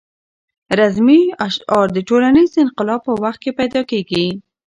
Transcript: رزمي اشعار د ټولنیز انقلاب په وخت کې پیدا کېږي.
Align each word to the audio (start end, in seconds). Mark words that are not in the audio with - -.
رزمي 0.79 1.21
اشعار 1.47 1.87
د 1.93 1.97
ټولنیز 2.09 2.51
انقلاب 2.63 3.01
په 3.07 3.13
وخت 3.23 3.39
کې 3.43 3.51
پیدا 3.59 3.81
کېږي. 3.91 4.27